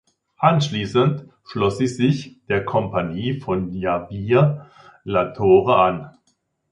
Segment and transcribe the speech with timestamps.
[0.39, 4.65] Anschließend schloss sie sich der Kompanie von Javier
[5.05, 6.17] Latorre an.